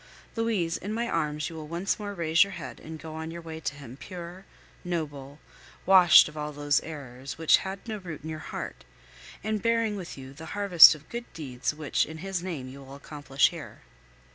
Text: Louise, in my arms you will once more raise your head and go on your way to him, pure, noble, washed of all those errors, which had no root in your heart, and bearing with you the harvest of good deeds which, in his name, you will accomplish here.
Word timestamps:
Louise, 0.35 0.77
in 0.77 0.91
my 0.91 1.07
arms 1.07 1.47
you 1.47 1.55
will 1.55 1.67
once 1.67 1.99
more 1.99 2.15
raise 2.15 2.43
your 2.43 2.53
head 2.53 2.79
and 2.79 2.99
go 2.99 3.13
on 3.13 3.29
your 3.29 3.39
way 3.43 3.59
to 3.59 3.75
him, 3.75 3.95
pure, 3.97 4.45
noble, 4.83 5.37
washed 5.85 6.27
of 6.27 6.35
all 6.35 6.51
those 6.51 6.79
errors, 6.79 7.37
which 7.37 7.57
had 7.57 7.87
no 7.87 7.97
root 7.97 8.23
in 8.23 8.29
your 8.31 8.39
heart, 8.39 8.83
and 9.43 9.61
bearing 9.61 9.95
with 9.95 10.17
you 10.17 10.33
the 10.33 10.47
harvest 10.57 10.95
of 10.95 11.07
good 11.09 11.31
deeds 11.33 11.71
which, 11.71 12.03
in 12.07 12.17
his 12.17 12.41
name, 12.41 12.67
you 12.67 12.81
will 12.81 12.95
accomplish 12.95 13.51
here. 13.51 13.81